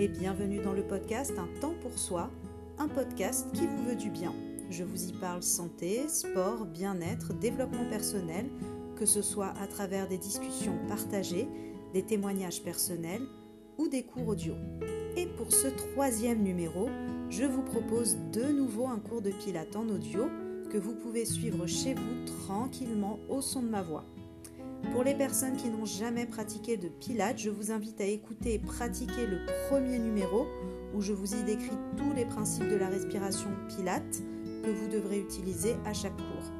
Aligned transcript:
et 0.00 0.06
bienvenue 0.06 0.60
dans 0.60 0.72
le 0.72 0.84
podcast 0.84 1.32
Un 1.38 1.60
temps 1.60 1.74
pour 1.80 1.98
soi, 1.98 2.30
un 2.78 2.86
podcast 2.86 3.48
qui 3.52 3.66
vous 3.66 3.84
veut 3.84 3.96
du 3.96 4.10
bien. 4.10 4.32
Je 4.70 4.84
vous 4.84 5.08
y 5.08 5.12
parle 5.12 5.42
santé, 5.42 6.06
sport, 6.08 6.66
bien-être, 6.66 7.34
développement 7.34 7.84
personnel, 7.90 8.48
que 8.96 9.06
ce 9.06 9.22
soit 9.22 9.52
à 9.60 9.66
travers 9.66 10.06
des 10.06 10.18
discussions 10.18 10.78
partagées, 10.86 11.48
des 11.94 12.02
témoignages 12.02 12.62
personnels 12.62 13.26
ou 13.76 13.88
des 13.88 14.04
cours 14.04 14.28
audio. 14.28 14.54
Et 15.16 15.26
pour 15.26 15.50
ce 15.50 15.66
troisième 15.66 16.44
numéro, 16.44 16.88
je 17.28 17.44
vous 17.44 17.62
propose 17.62 18.18
de 18.32 18.52
nouveau 18.52 18.86
un 18.86 19.00
cours 19.00 19.22
de 19.22 19.32
pilates 19.32 19.74
en 19.74 19.88
audio 19.88 20.28
que 20.70 20.78
vous 20.78 20.94
pouvez 20.94 21.24
suivre 21.24 21.66
chez 21.66 21.94
vous 21.94 22.24
tranquillement 22.46 23.18
au 23.28 23.40
son 23.40 23.62
de 23.62 23.68
ma 23.68 23.82
voix. 23.82 24.04
Pour 24.92 25.02
les 25.04 25.14
personnes 25.14 25.56
qui 25.56 25.68
n'ont 25.68 25.84
jamais 25.84 26.26
pratiqué 26.26 26.76
de 26.76 26.88
pilates, 26.88 27.38
je 27.38 27.50
vous 27.50 27.70
invite 27.70 28.00
à 28.00 28.04
écouter 28.04 28.54
et 28.54 28.58
pratiquer 28.58 29.26
le 29.26 29.44
premier 29.68 29.98
numéro 29.98 30.46
où 30.94 31.00
je 31.00 31.12
vous 31.12 31.34
y 31.34 31.42
décris 31.42 31.76
tous 31.96 32.12
les 32.14 32.24
principes 32.24 32.68
de 32.68 32.76
la 32.76 32.88
respiration 32.88 33.50
pilates 33.68 34.22
que 34.64 34.70
vous 34.70 34.88
devrez 34.88 35.18
utiliser 35.20 35.76
à 35.84 35.92
chaque 35.92 36.16
cours. 36.16 36.52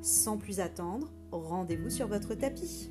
Sans 0.00 0.38
plus 0.38 0.60
attendre, 0.60 1.12
rendez-vous 1.30 1.90
sur 1.90 2.08
votre 2.08 2.34
tapis. 2.34 2.90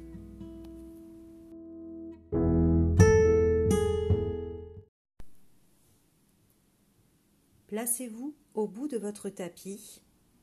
Placez-vous 7.68 8.36
au 8.54 8.68
bout 8.68 8.90
de 8.90 8.98
votre 8.98 9.30
tapis, 9.30 10.02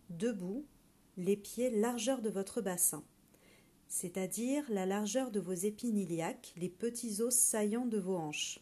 debout, 0.09 0.65
les 1.19 1.37
pieds 1.37 1.71
largeur 1.71 2.23
de 2.23 2.31
votre 2.31 2.63
bassin 2.63 3.05
c'est-à-dire 3.89 4.65
la 4.69 4.87
largeur 4.87 5.31
de 5.31 5.41
vos 5.41 5.55
épines 5.55 5.99
iliaques, 5.99 6.53
les 6.57 6.69
petits 6.69 7.23
os 7.23 7.35
saillants 7.35 7.87
de 7.87 7.99
vos 7.99 8.17
hanches. 8.17 8.61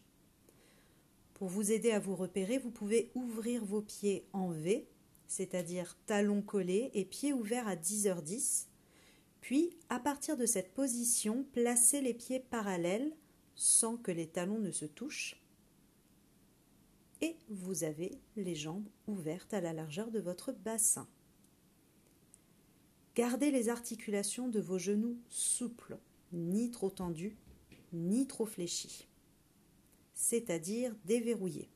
Pour 1.34 1.48
vous 1.48 1.72
aider 1.72 1.90
à 1.90 1.98
vous 1.98 2.16
repérer, 2.16 2.58
vous 2.58 2.70
pouvez 2.70 3.10
ouvrir 3.14 3.64
vos 3.64 3.82
pieds 3.82 4.24
en 4.32 4.48
V, 4.48 4.88
c'est-à-dire 5.26 5.96
talons 6.06 6.42
collés 6.42 6.90
et 6.94 7.04
pieds 7.04 7.32
ouverts 7.32 7.68
à 7.68 7.76
10h10. 7.76 8.66
Puis, 9.40 9.76
à 9.90 9.98
partir 9.98 10.36
de 10.36 10.46
cette 10.46 10.72
position, 10.72 11.44
placez 11.52 12.00
les 12.00 12.14
pieds 12.14 12.40
parallèles 12.40 13.12
sans 13.54 13.96
que 13.96 14.12
les 14.12 14.28
talons 14.28 14.60
ne 14.60 14.70
se 14.70 14.86
touchent. 14.86 15.42
Et 17.20 17.36
vous 17.48 17.84
avez 17.84 18.18
les 18.36 18.54
jambes 18.54 18.88
ouvertes 19.06 19.54
à 19.54 19.60
la 19.60 19.72
largeur 19.72 20.10
de 20.10 20.20
votre 20.20 20.52
bassin. 20.52 21.08
Gardez 23.16 23.50
les 23.50 23.70
articulations 23.70 24.46
de 24.46 24.60
vos 24.60 24.76
genoux 24.76 25.16
souples, 25.30 25.96
ni 26.34 26.70
trop 26.70 26.90
tendues, 26.90 27.34
ni 27.94 28.26
trop 28.26 28.44
fléchies, 28.44 29.08
c'est-à-dire 30.12 30.94
déverrouillés. 31.06 31.70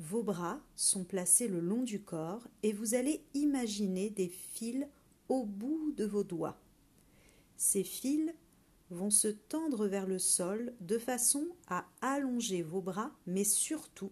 Vos 0.00 0.24
bras 0.24 0.60
sont 0.74 1.04
placés 1.04 1.46
le 1.46 1.60
long 1.60 1.84
du 1.84 2.02
corps 2.02 2.48
et 2.64 2.72
vous 2.72 2.96
allez 2.96 3.22
imaginer 3.34 4.10
des 4.10 4.26
fils 4.26 4.88
au 5.28 5.44
bout 5.44 5.92
de 5.92 6.04
vos 6.04 6.24
doigts. 6.24 6.60
Ces 7.56 7.84
fils 7.84 8.34
vont 8.90 9.10
se 9.10 9.28
tendre 9.28 9.86
vers 9.86 10.08
le 10.08 10.18
sol 10.18 10.74
de 10.80 10.98
façon 10.98 11.46
à 11.68 11.86
allonger 12.00 12.62
vos 12.62 12.82
bras, 12.82 13.12
mais 13.24 13.44
surtout 13.44 14.10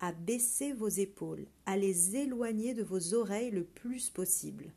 à 0.00 0.12
baisser 0.12 0.72
vos 0.72 0.88
épaules, 0.88 1.46
à 1.66 1.76
les 1.76 2.16
éloigner 2.16 2.72
de 2.72 2.82
vos 2.82 3.12
oreilles 3.12 3.50
le 3.50 3.64
plus 3.64 4.08
possible. 4.08 4.72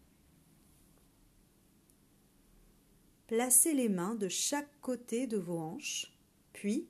Placez 3.28 3.74
les 3.74 3.90
mains 3.90 4.14
de 4.14 4.28
chaque 4.28 4.70
côté 4.82 5.26
de 5.26 5.38
vos 5.38 5.58
hanches, 5.58 6.16
puis 6.54 6.88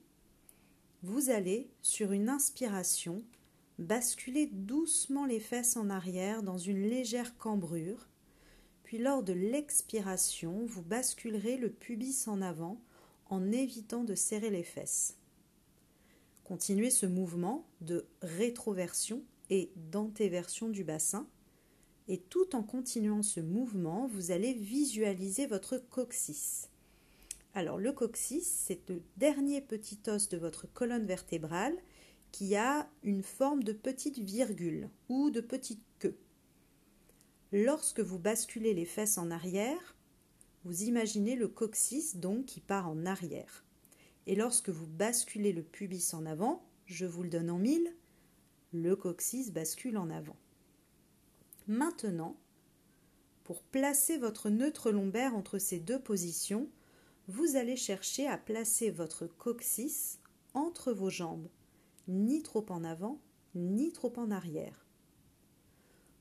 vous 1.02 1.30
allez, 1.30 1.70
sur 1.82 2.12
une 2.12 2.28
inspiration, 2.28 3.24
basculer 3.80 4.48
doucement 4.48 5.26
les 5.26 5.40
fesses 5.40 5.78
en 5.78 5.90
arrière 5.90 6.44
dans 6.44 6.58
une 6.58 6.82
légère 6.82 7.38
cambrure, 7.38 8.10
puis 8.84 8.98
lors 8.98 9.24
de 9.24 9.32
l'expiration, 9.32 10.66
vous 10.66 10.82
basculerez 10.82 11.56
le 11.56 11.72
pubis 11.72 12.28
en 12.28 12.42
avant 12.42 12.82
en 13.30 13.54
évitant 13.54 14.04
de 14.04 14.14
serrer 14.14 14.50
les 14.50 14.64
fesses. 14.64 15.18
Continuez 16.44 16.90
ce 16.90 17.06
mouvement 17.06 17.66
de 17.80 18.06
rétroversion 18.22 19.24
et 19.50 19.72
d'antéversion 19.76 20.68
du 20.68 20.84
bassin 20.84 21.28
et 22.08 22.20
tout 22.20 22.56
en 22.56 22.64
continuant 22.64 23.24
ce 23.24 23.40
mouvement, 23.40 24.08
vous 24.08 24.32
allez 24.32 24.54
visualiser 24.54 25.48
votre 25.48 25.78
coccyx. 25.78 26.70
Alors 27.54 27.78
le 27.78 27.92
coccyx, 27.92 28.46
c'est 28.46 28.90
le 28.90 29.02
dernier 29.18 29.62
petit 29.62 30.00
os 30.08 30.30
de 30.30 30.38
votre 30.38 30.72
colonne 30.72 31.06
vertébrale 31.06 31.76
qui 32.32 32.56
a 32.56 32.90
une 33.04 33.24
forme 33.24 33.64
de 33.64 33.72
petite 33.72 34.20
virgule 34.20 34.90
ou 35.10 35.30
de 35.32 35.42
petite 35.42 35.84
queue. 36.00 36.18
Lorsque 37.52 38.02
vous 38.02 38.20
basculez 38.20 38.74
les 38.74 38.86
fesses 38.86 39.18
en 39.18 39.32
arrière, 39.32 39.96
vous 40.66 40.84
imaginez 40.84 41.36
le 41.36 41.48
coccyx 41.48 42.18
donc 42.18 42.46
qui 42.46 42.60
part 42.60 42.90
en 42.90 43.06
arrière. 43.06 43.64
Et 44.28 44.36
lorsque 44.36 44.70
vous 44.70 44.88
basculez 44.88 45.54
le 45.54 45.64
pubis 45.64 46.14
en 46.14 46.26
avant, 46.26 46.66
je 46.86 47.06
vous 47.06 47.24
le 47.24 47.30
donne 47.30 47.50
en 47.50 47.58
mille, 47.60 47.96
le 48.74 48.96
coccyx 48.96 49.52
bascule 49.52 49.98
en 49.98 50.10
avant. 50.10 50.36
Maintenant, 51.68 52.36
pour 53.44 53.64
placer 53.64 54.18
votre 54.18 54.50
neutre 54.50 54.92
lombaire 54.92 55.36
entre 55.36 55.58
ces 55.58 55.80
deux 55.80 56.00
positions, 56.00 56.70
vous 57.28 57.56
allez 57.56 57.76
chercher 57.76 58.28
à 58.28 58.38
placer 58.38 58.92
votre 58.92 59.26
coccyx 59.26 60.20
entre 60.54 60.94
vos 60.94 61.10
jambes, 61.10 61.48
ni 62.08 62.44
trop 62.44 62.66
en 62.70 62.84
avant, 62.84 63.20
ni 63.56 63.92
trop 63.92 64.14
en 64.18 64.30
arrière. 64.30 64.86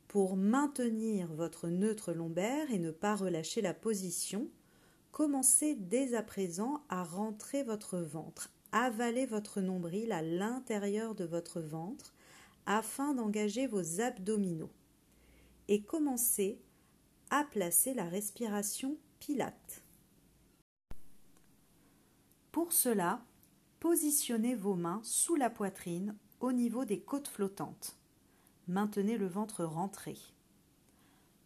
Pour 0.09 0.37
maintenir 0.37 1.31
votre 1.34 1.69
neutre 1.69 2.15
lombaire 2.15 2.71
et 2.71 2.78
ne 2.78 2.91
pas 2.91 3.15
relâcher 3.15 3.60
la 3.60 3.75
position, 3.75 4.49
commencez 5.12 5.75
dès 5.75 6.15
à 6.15 6.22
présent 6.22 6.83
à 6.88 7.04
rentrer 7.04 7.65
votre 7.65 7.99
ventre, 7.99 8.50
avaler 8.72 9.27
votre 9.27 9.60
nombril 9.60 10.10
à 10.12 10.22
l'intérieur 10.22 11.15
de 11.15 11.25
votre 11.25 11.60
ventre 11.60 12.15
afin 12.65 13.12
d'engager 13.12 13.66
vos 13.66 14.00
abdominaux 14.00 14.71
et 15.69 15.82
commencez 15.82 16.60
à 17.30 17.44
placer 17.44 17.94
la 17.94 18.04
respiration 18.04 18.97
pilate. 19.19 19.82
Pour 22.52 22.72
cela, 22.72 23.25
positionnez 23.80 24.54
vos 24.54 24.74
mains 24.74 25.00
sous 25.03 25.34
la 25.34 25.50
poitrine 25.50 26.16
au 26.41 26.53
niveau 26.53 26.84
des 26.84 27.00
côtes 27.00 27.28
flottantes. 27.28 27.97
Maintenez 28.69 29.19
le 29.19 29.26
ventre 29.26 29.64
rentré. 29.64 30.16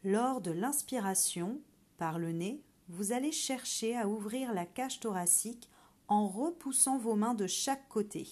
Lors 0.04 0.40
de 0.40 0.50
l'inspiration, 0.50 1.60
par 1.96 2.18
le 2.18 2.32
nez, 2.32 2.62
vous 2.88 3.12
allez 3.12 3.32
chercher 3.32 3.96
à 3.96 4.08
ouvrir 4.08 4.52
la 4.52 4.66
cage 4.66 5.00
thoracique 5.00 5.68
en 6.08 6.28
repoussant 6.28 6.98
vos 6.98 7.16
mains 7.16 7.34
de 7.34 7.46
chaque 7.46 7.88
côté. 7.88 8.26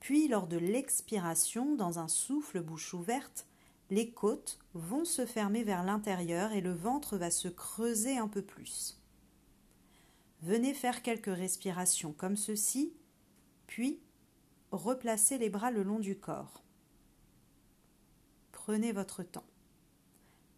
Puis, 0.00 0.28
lors 0.28 0.46
de 0.46 0.58
l'expiration, 0.58 1.74
dans 1.76 1.98
un 1.98 2.08
souffle 2.08 2.60
bouche 2.60 2.92
ouverte, 2.92 3.46
les 3.94 4.10
côtes 4.10 4.58
vont 4.74 5.04
se 5.04 5.24
fermer 5.24 5.62
vers 5.62 5.84
l'intérieur 5.84 6.52
et 6.52 6.60
le 6.60 6.72
ventre 6.72 7.16
va 7.16 7.30
se 7.30 7.46
creuser 7.46 8.18
un 8.18 8.26
peu 8.26 8.42
plus. 8.42 9.00
Venez 10.42 10.74
faire 10.74 11.00
quelques 11.00 11.34
respirations 11.34 12.12
comme 12.12 12.36
ceci, 12.36 12.92
puis 13.68 14.02
replacez 14.72 15.38
les 15.38 15.48
bras 15.48 15.70
le 15.70 15.84
long 15.84 16.00
du 16.00 16.18
corps. 16.18 16.64
Prenez 18.50 18.90
votre 18.90 19.22
temps. 19.22 19.46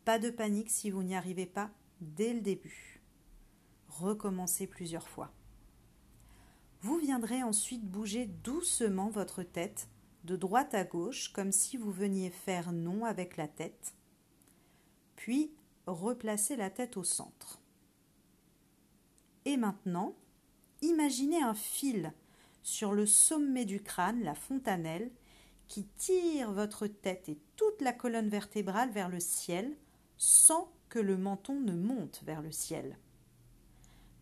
Pas 0.07 0.19
de 0.19 0.31
panique 0.31 0.71
si 0.71 0.91
vous 0.91 1.03
n'y 1.03 1.15
arrivez 1.15 1.47
pas 1.47 1.71
dès 2.01 2.33
le 2.33 2.41
début. 2.41 3.03
Recommencez 3.89 4.67
plusieurs 4.67 5.09
fois. 5.09 5.31
Vous 6.81 6.97
viendrez 6.97 7.43
ensuite 7.43 7.85
bouger 7.85 8.25
doucement 8.27 9.11
votre 9.11 9.43
tête 9.43 9.89
de 10.27 10.37
droite 10.37 10.75
à 10.75 10.85
gauche 10.85 11.33
comme 11.33 11.53
si 11.53 11.77
vous 11.77 11.93
veniez 11.93 12.31
faire 12.31 12.73
non 12.73 13.05
avec 13.05 13.37
la 13.37 13.49
tête, 13.49 13.95
puis 15.15 15.53
replacez 15.87 16.57
la 16.57 16.69
tête 16.69 16.97
au 16.97 17.05
centre. 17.05 17.61
Et 19.45 19.57
maintenant, 19.57 20.15
imaginez 20.83 21.41
un 21.41 21.55
fil 21.55 22.13
sur 22.63 22.93
le 22.93 23.07
sommet 23.07 23.65
du 23.65 23.81
crâne, 23.81 24.23
la 24.25 24.35
fontanelle, 24.35 25.11
qui 25.69 25.85
tire 25.97 26.53
votre 26.53 26.87
tête 26.87 27.29
et 27.29 27.39
toute 27.57 27.81
la 27.81 27.93
colonne 27.93 28.29
vertébrale 28.29 28.91
vers 28.91 29.09
le 29.09 29.21
ciel 29.21 29.73
sans 30.17 30.71
que 30.89 30.99
le 30.99 31.17
menton 31.17 31.61
ne 31.61 31.73
monte 31.73 32.23
vers 32.25 32.43
le 32.43 32.51
ciel. 32.51 32.99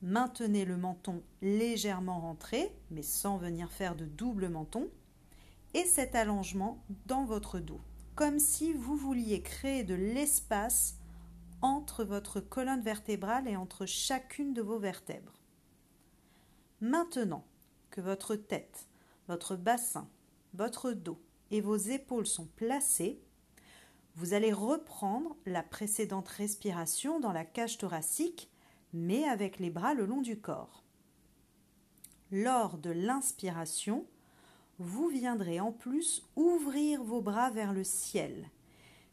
Maintenez 0.02 0.66
le 0.66 0.76
menton 0.76 1.22
légèrement 1.40 2.20
rentré, 2.20 2.70
mais 2.90 3.02
sans 3.02 3.38
venir 3.38 3.72
faire 3.72 3.96
de 3.96 4.04
double 4.04 4.48
menton, 4.48 4.90
et 5.74 5.84
cet 5.84 6.14
allongement 6.14 6.82
dans 7.06 7.24
votre 7.24 7.58
dos, 7.58 7.80
comme 8.14 8.38
si 8.38 8.72
vous 8.72 8.96
vouliez 8.96 9.42
créer 9.42 9.84
de 9.84 9.94
l'espace 9.94 10.96
entre 11.60 12.04
votre 12.04 12.40
colonne 12.40 12.82
vertébrale 12.82 13.48
et 13.48 13.56
entre 13.56 13.86
chacune 13.86 14.54
de 14.54 14.62
vos 14.62 14.78
vertèbres. 14.78 15.40
Maintenant 16.80 17.44
que 17.90 18.00
votre 18.00 18.36
tête 18.36 18.88
votre 19.28 19.56
bassin, 19.56 20.08
votre 20.52 20.92
dos 20.92 21.18
et 21.50 21.60
vos 21.60 21.76
épaules 21.76 22.26
sont 22.26 22.46
placés, 22.56 23.20
vous 24.16 24.34
allez 24.34 24.52
reprendre 24.52 25.36
la 25.46 25.62
précédente 25.62 26.28
respiration 26.28 27.20
dans 27.20 27.32
la 27.32 27.44
cage 27.44 27.78
thoracique, 27.78 28.50
mais 28.92 29.24
avec 29.24 29.58
les 29.58 29.70
bras 29.70 29.94
le 29.94 30.06
long 30.06 30.20
du 30.20 30.38
corps. 30.38 30.84
Lors 32.30 32.78
de 32.78 32.90
l'inspiration, 32.90 34.06
vous 34.78 35.08
viendrez 35.08 35.60
en 35.60 35.72
plus 35.72 36.22
ouvrir 36.36 37.02
vos 37.02 37.20
bras 37.20 37.50
vers 37.50 37.72
le 37.72 37.84
ciel. 37.84 38.48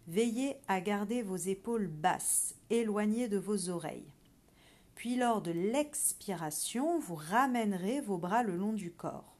Veillez 0.07 0.57
à 0.67 0.81
garder 0.81 1.21
vos 1.21 1.35
épaules 1.35 1.87
basses, 1.87 2.55
éloignées 2.69 3.27
de 3.27 3.37
vos 3.37 3.69
oreilles. 3.69 4.11
Puis 4.95 5.15
lors 5.15 5.41
de 5.41 5.51
l'expiration, 5.51 6.99
vous 6.99 7.15
ramènerez 7.15 8.01
vos 8.01 8.17
bras 8.17 8.43
le 8.43 8.55
long 8.55 8.73
du 8.73 8.91
corps. 8.91 9.35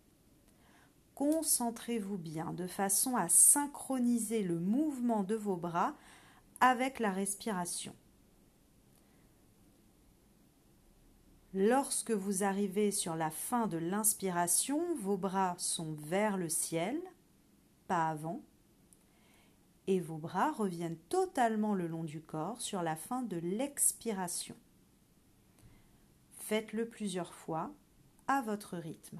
Concentrez-vous 1.15 2.17
bien 2.17 2.53
de 2.53 2.67
façon 2.67 3.15
à 3.15 3.29
synchroniser 3.29 4.43
le 4.43 4.59
mouvement 4.59 5.23
de 5.23 5.35
vos 5.35 5.57
bras 5.57 5.93
avec 6.61 6.99
la 6.99 7.11
respiration. 7.11 7.93
Lorsque 11.53 12.11
vous 12.11 12.43
arrivez 12.43 12.91
sur 12.91 13.15
la 13.15 13.29
fin 13.29 13.67
de 13.67 13.77
l'inspiration, 13.77 14.95
vos 14.95 15.17
bras 15.17 15.55
sont 15.57 15.93
vers 15.93 16.37
le 16.37 16.47
ciel, 16.47 16.97
pas 17.87 18.07
avant, 18.07 18.41
et 19.87 19.99
vos 19.99 20.17
bras 20.17 20.53
reviennent 20.53 20.99
totalement 21.09 21.75
le 21.75 21.87
long 21.87 22.05
du 22.05 22.21
corps 22.21 22.61
sur 22.61 22.81
la 22.81 22.95
fin 22.95 23.21
de 23.21 23.35
l'expiration. 23.37 24.55
Faites-le 26.37 26.87
plusieurs 26.87 27.33
fois 27.33 27.73
à 28.27 28.41
votre 28.41 28.77
rythme. 28.77 29.19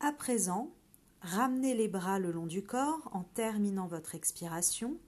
À 0.00 0.12
présent, 0.12 0.74
ramenez 1.20 1.74
les 1.74 1.88
bras 1.88 2.18
le 2.18 2.32
long 2.32 2.46
du 2.46 2.64
corps 2.64 3.08
en 3.12 3.22
terminant 3.22 3.86
votre 3.86 4.16
expiration 4.16 4.98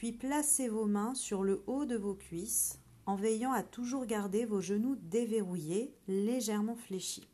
puis 0.00 0.12
placez 0.12 0.66
vos 0.66 0.86
mains 0.86 1.14
sur 1.14 1.42
le 1.42 1.62
haut 1.66 1.84
de 1.84 1.94
vos 1.94 2.14
cuisses 2.14 2.80
en 3.04 3.16
veillant 3.16 3.52
à 3.52 3.62
toujours 3.62 4.06
garder 4.06 4.46
vos 4.46 4.62
genoux 4.62 4.96
déverrouillés, 4.96 5.94
légèrement 6.08 6.74
fléchis. 6.74 7.28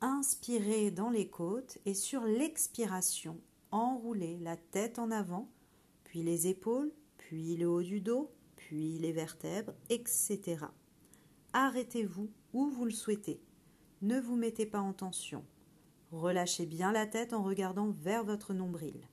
Inspirez 0.00 0.90
dans 0.90 1.10
les 1.10 1.28
côtes 1.28 1.78
et 1.86 1.94
sur 1.94 2.24
l'expiration, 2.24 3.40
enroulez 3.70 4.38
la 4.40 4.56
tête 4.56 4.98
en 4.98 5.12
avant, 5.12 5.48
puis 6.02 6.24
les 6.24 6.48
épaules, 6.48 6.90
puis 7.16 7.56
le 7.56 7.68
haut 7.68 7.82
du 7.84 8.00
dos, 8.00 8.32
puis 8.56 8.98
les 8.98 9.12
vertèbres, 9.12 9.74
etc. 9.90 10.64
Arrêtez-vous 11.52 12.28
où 12.52 12.70
vous 12.70 12.86
le 12.86 12.90
souhaitez. 12.90 13.40
Ne 14.02 14.18
vous 14.18 14.34
mettez 14.34 14.66
pas 14.66 14.80
en 14.80 14.94
tension. 14.94 15.44
Relâchez 16.10 16.66
bien 16.66 16.90
la 16.90 17.06
tête 17.06 17.34
en 17.34 17.44
regardant 17.44 17.90
vers 17.90 18.24
votre 18.24 18.52
nombril. 18.52 19.07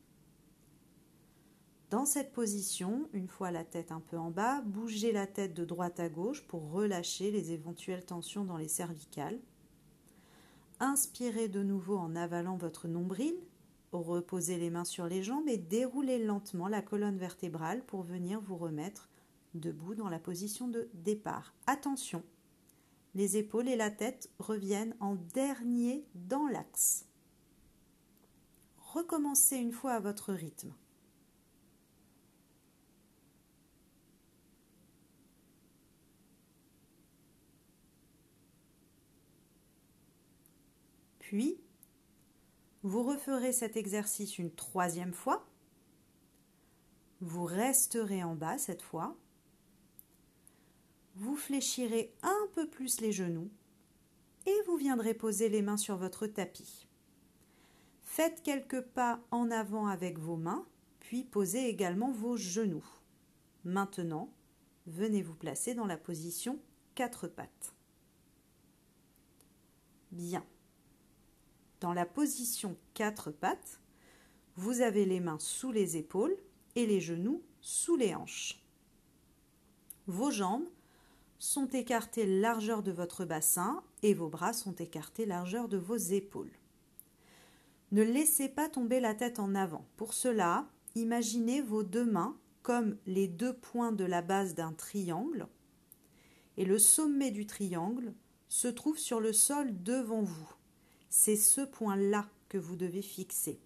Dans 1.92 2.06
cette 2.06 2.34
position, 2.34 3.08
une 3.14 3.28
fois 3.28 3.52
la 3.52 3.64
tête 3.64 3.92
un 3.92 4.00
peu 4.00 4.18
en 4.18 4.32
bas, 4.32 4.62
bougez 4.62 5.12
la 5.12 5.28
tête 5.28 5.54
de 5.54 5.66
droite 5.66 6.00
à 6.00 6.10
gauche 6.10 6.42
pour 6.48 6.72
relâcher 6.72 7.30
les 7.30 7.52
éventuelles 7.52 8.06
tensions 8.06 8.44
dans 8.44 8.58
les 8.58 8.68
cervicales. 8.68 9.40
Inspirez 10.80 11.48
de 11.48 11.62
nouveau 11.62 11.98
en 11.98 12.16
avalant 12.16 12.58
votre 12.58 12.88
nombril. 12.88 13.36
Reposez 13.92 14.58
les 14.58 14.72
mains 14.72 14.84
sur 14.84 15.06
les 15.06 15.24
jambes 15.24 15.48
et 15.48 15.58
déroulez 15.58 16.24
lentement 16.24 16.68
la 16.68 16.82
colonne 16.82 17.18
vertébrale 17.18 17.86
pour 17.86 18.02
venir 18.02 18.42
vous 18.42 18.58
remettre 18.58 19.10
debout 19.54 19.96
dans 19.96 20.10
la 20.10 20.20
position 20.20 20.68
de 20.68 20.90
départ. 20.94 21.54
Attention, 21.66 22.24
les 23.14 23.38
épaules 23.38 23.70
et 23.70 23.78
la 23.78 23.92
tête 23.92 24.30
reviennent 24.40 24.96
en 25.00 25.16
dernier 25.16 26.04
dans 26.16 26.48
l'axe. 26.48 27.06
Recommencez 28.80 29.58
une 29.58 29.72
fois 29.72 29.94
à 29.94 30.00
votre 30.00 30.34
rythme. 30.34 30.74
Puis, 41.30 41.60
vous 42.84 43.02
referez 43.02 43.52
cet 43.52 43.78
exercice 43.78 44.38
une 44.38 44.54
troisième 44.54 45.12
fois. 45.12 45.44
Vous 47.20 47.46
resterez 47.46 48.24
en 48.24 48.36
bas 48.36 48.60
cette 48.60 48.84
fois. 48.84 49.18
Vous 51.16 51.36
fléchirez 51.36 52.14
un 52.22 52.48
peu 52.54 52.70
plus 52.70 53.02
les 53.02 53.12
genoux 53.12 53.50
et 54.46 54.54
vous 54.68 54.78
viendrez 54.78 55.16
poser 55.16 55.50
les 55.50 55.64
mains 55.64 55.78
sur 55.78 55.98
votre 55.98 56.28
tapis. 56.28 56.88
Faites 58.04 58.44
quelques 58.44 58.82
pas 58.82 59.20
en 59.32 59.50
avant 59.50 59.88
avec 59.88 60.20
vos 60.20 60.38
mains, 60.38 60.68
puis 61.00 61.24
posez 61.24 61.68
également 61.68 62.12
vos 62.12 62.38
genoux. 62.38 62.86
Maintenant, 63.64 64.32
venez 64.86 65.24
vous 65.24 65.34
placer 65.34 65.74
dans 65.74 65.88
la 65.88 65.98
position 65.98 66.60
quatre 66.94 67.28
pattes. 67.28 67.74
Bien. 70.12 70.46
Dans 71.86 71.94
la 71.94 72.08
position 72.08 72.76
quatre 72.96 73.30
pattes, 73.30 73.80
vous 74.56 74.82
avez 74.82 75.06
les 75.06 75.20
mains 75.20 75.38
sous 75.38 75.72
les 75.72 75.98
épaules 75.98 76.36
et 76.76 76.88
les 76.88 77.00
genoux 77.00 77.44
sous 77.62 77.96
les 77.96 78.16
hanches. 78.16 78.60
Vos 80.08 80.32
jambes 80.32 80.68
sont 81.38 81.68
écartées 81.68 82.26
largeur 82.26 82.82
de 82.82 82.92
votre 82.92 83.24
bassin 83.24 83.84
et 84.02 84.16
vos 84.16 84.30
bras 84.30 84.54
sont 84.54 84.74
écartés 84.74 85.28
largeur 85.28 85.70
de 85.70 85.78
vos 85.78 85.96
épaules. 85.96 86.50
Ne 87.92 88.02
laissez 88.02 88.50
pas 88.50 88.68
tomber 88.68 89.00
la 89.00 89.14
tête 89.14 89.38
en 89.38 89.54
avant. 89.54 89.86
Pour 89.96 90.16
cela, 90.16 90.68
imaginez 90.96 91.62
vos 91.62 91.84
deux 91.84 92.06
mains 92.06 92.36
comme 92.64 92.98
les 93.06 93.28
deux 93.28 93.54
points 93.54 93.92
de 93.92 94.06
la 94.06 94.24
base 94.24 94.56
d'un 94.56 94.74
triangle 94.74 95.46
et 96.58 96.66
le 96.66 96.80
sommet 96.80 97.30
du 97.30 97.46
triangle 97.46 98.16
se 98.50 98.70
trouve 98.70 98.98
sur 98.98 99.20
le 99.20 99.34
sol 99.34 99.84
devant 99.84 100.24
vous. 100.24 100.56
C'est 101.18 101.38
ce 101.38 101.62
point-là 101.62 102.28
que 102.50 102.58
vous 102.58 102.76
devez 102.76 103.02
fixer. 103.02 103.58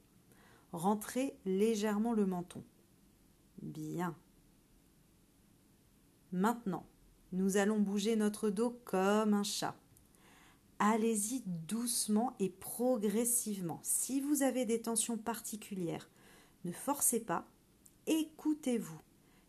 Rentrez 0.71 1.35
légèrement 1.45 2.13
le 2.13 2.27
menton. 2.27 2.63
Bien. 3.63 4.15
Maintenant, 6.31 6.85
nous 7.31 7.57
allons 7.57 7.79
bouger 7.79 8.15
notre 8.15 8.51
dos 8.51 8.79
comme 8.85 9.33
un 9.33 9.41
chat. 9.41 9.75
Allez-y 10.77 11.41
doucement 11.45 12.35
et 12.39 12.49
progressivement. 12.49 13.79
Si 13.81 14.21
vous 14.21 14.43
avez 14.43 14.65
des 14.65 14.83
tensions 14.83 15.17
particulières, 15.17 16.07
ne 16.65 16.71
forcez 16.71 17.19
pas, 17.19 17.47
écoutez-vous. 18.05 19.01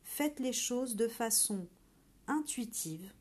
Faites 0.04 0.40
les 0.40 0.54
choses 0.54 0.96
de 0.96 1.06
façon 1.06 1.68
intuitive. 2.26 3.12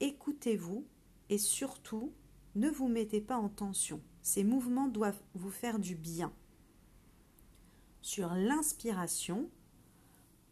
Écoutez-vous 0.00 0.86
et 1.30 1.38
surtout, 1.38 2.12
ne 2.54 2.70
vous 2.70 2.88
mettez 2.88 3.20
pas 3.20 3.36
en 3.36 3.48
tension. 3.48 4.00
Ces 4.22 4.44
mouvements 4.44 4.88
doivent 4.88 5.22
vous 5.34 5.50
faire 5.50 5.78
du 5.78 5.94
bien. 5.94 6.32
Sur 8.00 8.34
l'inspiration, 8.34 9.48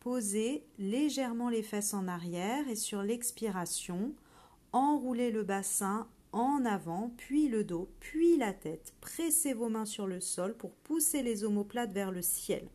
posez 0.00 0.66
légèrement 0.78 1.48
les 1.48 1.62
fesses 1.62 1.94
en 1.94 2.08
arrière 2.08 2.68
et 2.68 2.76
sur 2.76 3.02
l'expiration, 3.02 4.14
enroulez 4.72 5.30
le 5.30 5.44
bassin 5.44 6.08
en 6.32 6.64
avant, 6.64 7.12
puis 7.16 7.48
le 7.48 7.62
dos, 7.62 7.90
puis 8.00 8.36
la 8.36 8.52
tête. 8.52 8.94
Pressez 9.00 9.52
vos 9.52 9.68
mains 9.68 9.84
sur 9.84 10.06
le 10.06 10.20
sol 10.20 10.56
pour 10.56 10.72
pousser 10.72 11.22
les 11.22 11.44
omoplates 11.44 11.92
vers 11.92 12.10
le 12.10 12.22
ciel. 12.22 12.68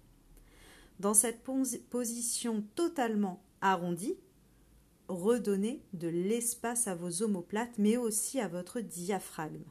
Dans 0.99 1.13
cette 1.13 1.43
position 1.89 2.63
totalement 2.75 3.43
arrondie, 3.61 4.15
redonnez 5.07 5.81
de 5.93 6.07
l'espace 6.07 6.87
à 6.87 6.95
vos 6.95 7.23
omoplates, 7.23 7.77
mais 7.77 7.97
aussi 7.97 8.39
à 8.39 8.47
votre 8.47 8.79
diaphragme. 8.79 9.63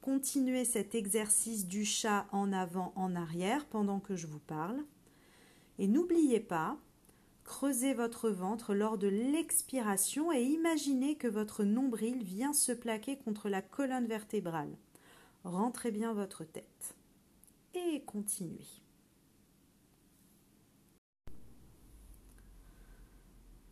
Continuez 0.00 0.64
cet 0.64 0.94
exercice 0.94 1.66
du 1.66 1.84
chat 1.84 2.26
en 2.32 2.52
avant, 2.52 2.92
en 2.96 3.14
arrière 3.14 3.66
pendant 3.66 4.00
que 4.00 4.16
je 4.16 4.26
vous 4.26 4.40
parle. 4.40 4.82
Et 5.78 5.86
n'oubliez 5.86 6.40
pas, 6.40 6.76
creusez 7.44 7.94
votre 7.94 8.28
ventre 8.28 8.74
lors 8.74 8.98
de 8.98 9.06
l'expiration 9.06 10.32
et 10.32 10.42
imaginez 10.42 11.16
que 11.16 11.28
votre 11.28 11.62
nombril 11.62 12.22
vient 12.24 12.52
se 12.52 12.72
plaquer 12.72 13.16
contre 13.16 13.48
la 13.48 13.62
colonne 13.62 14.06
vertébrale. 14.06 14.76
Rentrez 15.44 15.92
bien 15.92 16.14
votre 16.14 16.44
tête. 16.44 16.96
Et 17.74 18.02
continuez. 18.04 18.81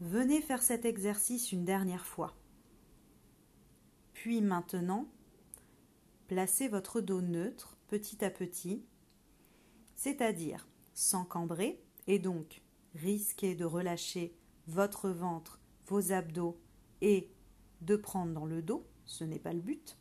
Venez 0.01 0.41
faire 0.41 0.63
cet 0.63 0.87
exercice 0.87 1.53
une 1.53 1.67
dernière 1.67 2.07
fois. 2.07 2.35
Puis 4.15 4.41
maintenant, 4.41 5.07
placez 6.27 6.69
votre 6.69 7.03
dos 7.03 7.21
neutre 7.21 7.77
petit 7.89 8.25
à 8.25 8.31
petit, 8.31 8.83
c'est-à-dire 9.97 10.67
sans 10.95 11.27
cambrer 11.27 11.83
et 12.07 12.19
donc 12.19 12.63
risquez 12.95 13.55
de 13.55 13.67
relâcher 13.67 14.35
votre 14.67 15.11
ventre, 15.11 15.61
vos 15.87 16.13
abdos 16.13 16.59
et 17.03 17.31
de 17.83 17.97
prendre 17.97 18.33
dans 18.33 18.47
le 18.47 18.63
dos, 18.63 18.87
ce 19.05 19.25
n'est 19.25 19.39
pas 19.39 19.53
le 19.53 19.61
but, 19.61 19.99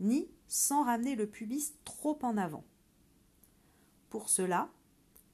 ni 0.00 0.28
sans 0.48 0.82
ramener 0.82 1.14
le 1.14 1.28
pubis 1.28 1.74
trop 1.84 2.18
en 2.22 2.36
avant. 2.36 2.64
Pour 4.08 4.28
cela, 4.28 4.72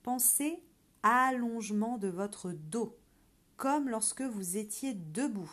pensez 0.03 0.63
allongement 1.03 1.97
de 1.97 2.09
votre 2.09 2.53
dos, 2.53 2.99
comme 3.57 3.89
lorsque 3.89 4.23
vous 4.23 4.57
étiez 4.57 4.95
debout. 4.95 5.51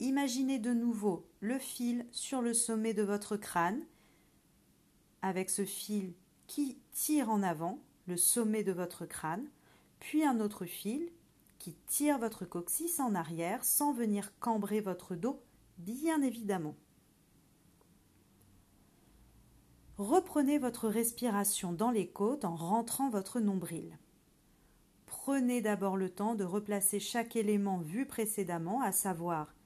Imaginez 0.00 0.58
de 0.58 0.72
nouveau 0.72 1.26
le 1.40 1.58
fil 1.58 2.06
sur 2.12 2.42
le 2.42 2.54
sommet 2.54 2.94
de 2.94 3.02
votre 3.02 3.36
crâne, 3.36 3.82
avec 5.22 5.50
ce 5.50 5.64
fil 5.64 6.14
qui 6.46 6.78
tire 6.92 7.30
en 7.30 7.42
avant 7.42 7.80
le 8.06 8.16
sommet 8.16 8.62
de 8.62 8.72
votre 8.72 9.06
crâne, 9.06 9.48
puis 9.98 10.24
un 10.24 10.40
autre 10.40 10.66
fil 10.66 11.10
qui 11.58 11.74
tire 11.86 12.18
votre 12.18 12.44
coccyx 12.44 13.00
en 13.00 13.14
arrière 13.14 13.64
sans 13.64 13.92
venir 13.92 14.32
cambrer 14.38 14.80
votre 14.80 15.16
dos, 15.16 15.42
bien 15.78 16.22
évidemment. 16.22 16.76
Reprenez 19.98 20.58
votre 20.58 20.88
respiration 20.88 21.72
dans 21.72 21.90
les 21.90 22.06
côtes 22.06 22.44
en 22.44 22.54
rentrant 22.54 23.08
votre 23.08 23.40
nombril. 23.40 23.98
Prenez 25.26 25.60
d'abord 25.60 25.96
le 25.96 26.08
temps 26.08 26.36
de 26.36 26.44
replacer 26.44 27.00
chaque 27.00 27.34
élément 27.34 27.78
vu 27.78 28.06
précédemment, 28.06 28.80
à 28.80 28.92
savoir 28.92 29.56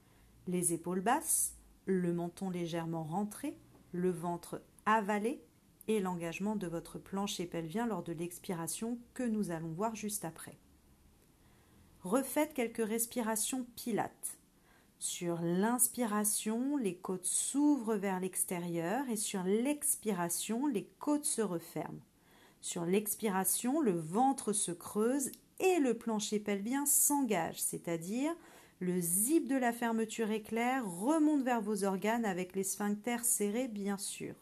les 0.47 0.73
épaules 0.73 1.03
basses, 1.03 1.55
le 1.85 2.15
menton 2.15 2.49
légèrement 2.49 3.05
rentré, 3.05 3.59
le 3.93 4.11
ventre 4.11 4.63
avalé 4.87 5.45
et 5.87 6.01
l'engagement 6.01 6.57
de 6.57 6.67
votre 6.67 6.99
plancher 6.99 7.45
pelvien 7.45 7.87
lors 7.87 8.03
de 8.03 8.15
l'expiration 8.15 8.97
que 9.13 9.23
nous 9.23 9.51
allons 9.51 9.69
voir 9.69 9.95
juste 9.95 10.25
après. 10.25 10.57
Refaites 12.05 12.55
quelques 12.55 12.89
respirations 12.89 13.67
pilates. 13.77 14.39
Sur 14.99 15.43
l'inspiration, 15.43 16.79
les 16.79 16.97
côtes 16.97 17.27
s'ouvrent 17.27 17.97
vers 17.97 18.19
l'extérieur 18.19 19.07
et 19.11 19.17
sur 19.17 19.43
l'expiration, 19.43 20.67
les 20.67 20.87
côtes 20.99 21.27
se 21.27 21.43
referment. 21.43 22.01
Sur 22.63 22.87
l'expiration, 22.87 23.83
le 23.83 23.99
ventre 23.99 24.55
se 24.55 24.73
creuse 24.73 25.31
et 25.61 25.79
le 25.79 25.95
plancher 25.95 26.41
pelvien 26.41 26.87
s'engage, 26.87 27.61
c'est-à-dire 27.61 28.35
le 28.81 28.99
zip 28.99 29.47
de 29.47 29.57
la 29.57 29.73
fermeture 29.73 30.31
éclair 30.31 30.85
remonte 30.91 31.43
vers 31.43 31.61
vos 31.61 31.85
organes 31.85 32.25
avec 32.25 32.57
les 32.57 32.65
sphincters 32.65 33.25
serrés, 33.25 33.69
bien 33.69 33.99
sûr. 33.99 34.35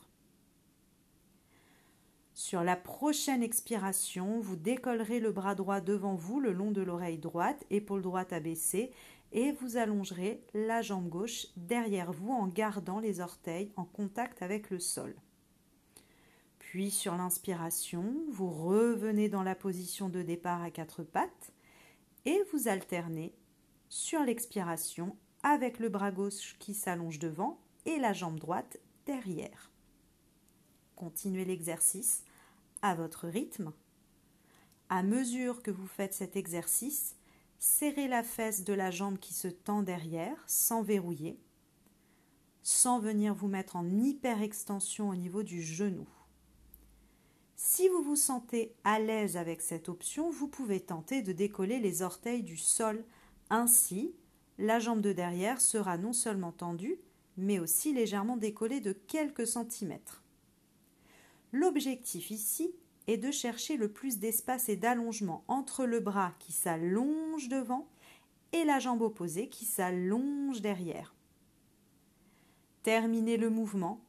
Sur 2.35 2.63
la 2.63 2.77
prochaine 2.77 3.43
expiration, 3.43 4.39
vous 4.39 4.55
décollerez 4.55 5.19
le 5.19 5.33
bras 5.33 5.57
droit 5.57 5.81
devant 5.81 6.15
vous 6.15 6.39
le 6.39 6.53
long 6.53 6.71
de 6.71 6.83
l'oreille 6.83 7.19
droite, 7.19 7.65
épaule 7.69 8.01
droite 8.01 8.33
abaissée, 8.33 8.93
et 9.33 9.51
vous 9.51 9.77
allongerez 9.77 10.41
la 10.55 10.83
jambe 10.83 11.09
gauche 11.09 11.49
derrière 11.57 12.13
vous 12.13 12.31
en 12.31 12.47
gardant 12.47 13.01
les 13.01 13.19
orteils 13.19 13.73
en 13.75 13.85
contact 13.85 14.41
avec 14.41 14.71
le 14.71 14.79
sol. 14.79 15.17
Puis 16.71 16.91
sur 16.91 17.17
l'inspiration, 17.17 18.15
vous 18.29 18.51
revenez 18.51 19.31
dans 19.31 19.43
la 19.43 19.55
position 19.55 20.11
de 20.11 20.21
départ 20.21 20.63
à 20.63 20.71
quatre 20.71 21.03
pattes 21.03 21.55
et 22.27 22.43
vous 22.53 22.69
alternez 22.69 23.35
sur 23.89 24.21
l'expiration 24.21 25.17
avec 25.43 25.79
le 25.79 25.89
bras 25.89 26.11
gauche 26.11 26.57
qui 26.59 26.75
s'allonge 26.75 27.19
devant 27.19 27.59
et 27.87 27.97
la 27.97 28.13
jambe 28.13 28.39
droite 28.39 28.79
derrière. 29.07 29.71
Continuez 30.95 31.47
l'exercice 31.47 32.23
à 32.83 32.95
votre 32.95 33.29
rythme. 33.29 33.73
À 34.91 35.03
mesure 35.03 35.63
que 35.63 35.71
vous 35.71 35.87
faites 35.87 36.13
cet 36.13 36.37
exercice, 36.37 37.17
serrez 37.59 38.09
la 38.09 38.23
fesse 38.23 38.63
de 38.63 38.75
la 38.75 38.91
jambe 38.91 39.19
qui 39.19 39.33
se 39.33 39.49
tend 39.49 39.81
derrière 39.81 40.45
sans 40.47 40.83
verrouiller, 40.83 41.41
sans 42.63 43.01
venir 43.01 43.33
vous 43.33 43.49
mettre 43.49 43.77
en 43.77 43.89
hyper-extension 43.89 45.09
au 45.09 45.15
niveau 45.15 45.43
du 45.43 45.63
genou. 45.63 46.07
Si 47.61 47.89
vous 47.89 48.03
vous 48.03 48.15
sentez 48.15 48.73
à 48.85 49.01
l'aise 49.01 49.37
avec 49.37 49.63
cette 49.63 49.89
option, 49.89 50.31
vous 50.31 50.47
pouvez 50.47 50.79
tenter 50.79 51.23
de 51.23 51.33
décoller 51.33 51.81
les 51.81 52.03
orteils 52.03 52.45
du 52.45 52.57
sol. 52.57 53.05
Ainsi, 53.51 54.15
la 54.59 54.79
jambe 54.79 55.01
de 55.01 55.13
derrière 55.13 55.61
sera 55.61 55.99
non 55.99 56.13
seulement 56.13 56.53
tendue, 56.53 57.01
mais 57.37 57.59
aussi 57.59 57.93
légèrement 57.93 58.37
décollée 58.37 58.79
de 58.79 58.93
quelques 58.93 59.49
centimètres. 59.49 60.23
L'objectif 61.51 62.31
ici 62.31 62.71
est 63.09 63.17
de 63.17 63.33
chercher 63.33 63.77
le 63.77 63.91
plus 63.91 64.21
d'espace 64.21 64.69
et 64.69 64.77
d'allongement 64.77 65.43
entre 65.49 65.85
le 65.85 65.99
bras 65.99 66.35
qui 66.39 66.53
s'allonge 66.53 67.49
devant 67.49 67.89
et 68.53 68.63
la 68.63 68.79
jambe 68.79 69.03
opposée 69.03 69.49
qui 69.49 69.65
s'allonge 69.65 70.61
derrière. 70.61 71.13
Terminez 72.85 73.37
le 73.37 73.51
mouvement 73.51 74.01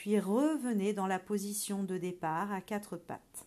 puis 0.00 0.18
revenez 0.18 0.94
dans 0.94 1.06
la 1.06 1.18
position 1.18 1.84
de 1.84 1.98
départ 1.98 2.50
à 2.54 2.62
quatre 2.62 2.96
pattes. 2.96 3.46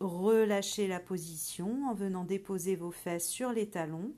Relâchez 0.00 0.86
la 0.86 1.00
position 1.00 1.88
en 1.88 1.94
venant 1.94 2.24
déposer 2.24 2.76
vos 2.76 2.90
fesses 2.90 3.26
sur 3.26 3.54
les 3.54 3.70
talons, 3.70 4.12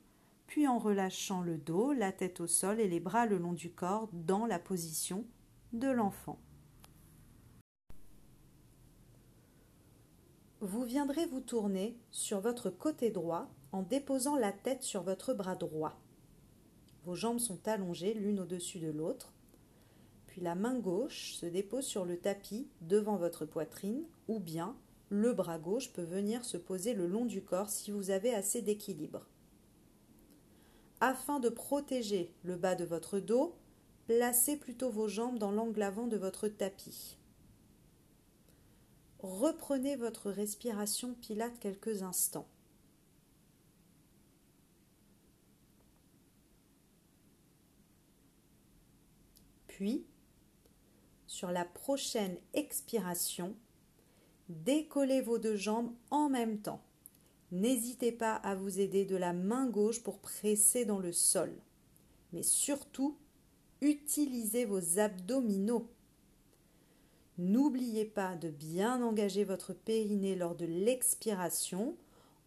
puis 0.49 0.67
en 0.67 0.81
relâchant 0.81 1.43
le 1.43 1.59
dos, 1.59 1.93
la 1.93 2.11
tête 2.11 2.41
au 2.41 2.49
sol 2.49 2.81
et 2.81 2.89
les 2.89 2.99
bras 2.99 3.27
le 3.27 3.39
long 3.39 3.53
du 3.53 3.71
corps 3.71 4.09
dans 4.13 4.47
la 4.47 4.59
position 4.59 5.25
de 5.73 5.87
l'enfant. 5.87 6.41
Vous 10.61 10.83
viendrez 10.83 11.27
vous 11.27 11.41
tourner 11.41 11.97
sur 12.11 12.41
votre 12.41 12.69
côté 12.69 13.13
droit 13.13 13.49
en 13.71 13.83
déposant 13.83 14.35
la 14.35 14.51
tête 14.51 14.83
sur 14.83 15.05
votre 15.05 15.35
bras 15.35 15.55
droit. 15.55 16.01
Vos 17.05 17.15
jambes 17.15 17.39
sont 17.39 17.69
allongées 17.69 18.15
l'une 18.15 18.41
au-dessus 18.41 18.81
de 18.81 18.91
l'autre 18.91 19.33
la 20.41 20.55
main 20.55 20.79
gauche 20.79 21.35
se 21.35 21.47
dépose 21.47 21.85
sur 21.85 22.05
le 22.05 22.19
tapis 22.19 22.69
devant 22.81 23.17
votre 23.17 23.47
poitrine 23.47 24.05
ou 24.29 24.39
bien 24.39 24.77
le 25.09 25.33
bras 25.33 25.59
gauche 25.59 25.93
peut 25.93 26.03
venir 26.03 26.45
se 26.45 26.57
poser 26.57 26.95
le 26.95 27.07
long 27.07 27.25
du 27.25 27.43
corps 27.43 27.71
si 27.71 27.91
vous 27.91 28.11
avez 28.11 28.35
assez 28.35 28.61
d'équilibre. 28.61 29.27
Afin 31.01 31.41
de 31.41 31.49
protéger 31.49 32.33
le 32.43 32.57
bas 32.57 32.75
de 32.75 32.85
votre 32.85 33.21
dos, 33.21 33.55
placez 34.07 34.57
plutôt 34.57 34.91
vos 34.91 35.09
jambes 35.09 35.39
dans 35.39 35.53
l'angle 35.53 35.83
avant 35.83 36.07
de 36.07 36.17
votre 36.17 36.49
tapis. 36.49 37.19
Reprenez 39.21 39.97
votre 39.97 40.31
respiration 40.31 41.15
pilate 41.15 41.59
quelques 41.61 42.03
instants. 42.03 42.49
Puis, 49.67 50.07
sur 51.37 51.51
la 51.51 51.67
prochaine 51.67 52.39
expiration, 52.55 53.55
décollez 54.49 55.21
vos 55.21 55.39
deux 55.39 55.57
jambes 55.57 55.93
en 56.11 56.31
même 56.31 56.61
temps. 56.63 56.81
N'hésitez 57.53 58.11
pas 58.11 58.37
à 58.37 58.55
vous 58.55 58.81
aider 58.81 59.05
de 59.05 59.17
la 59.17 59.35
main 59.35 59.69
gauche 59.69 60.03
pour 60.03 60.19
presser 60.19 60.87
dans 60.87 60.99
le 60.99 61.13
sol. 61.13 61.53
Mais 62.33 62.43
surtout, 62.43 63.19
utilisez 63.83 64.65
vos 64.65 64.99
abdominaux. 64.99 65.91
N'oubliez 67.37 68.07
pas 68.07 68.35
de 68.35 68.49
bien 68.49 69.03
engager 69.03 69.45
votre 69.45 69.75
périnée 69.75 70.37
lors 70.37 70.55
de 70.55 70.65
l'expiration 70.65 71.99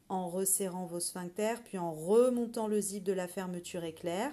en 0.09 0.29
resserrant 0.29 0.87
vos 0.87 0.99
sphincters 0.99 1.63
puis 1.63 1.77
en 1.77 1.93
remontant 1.93 2.67
le 2.67 2.81
zip 2.81 3.03
de 3.03 3.13
la 3.13 3.27
fermeture 3.27 3.83
éclair 3.83 4.31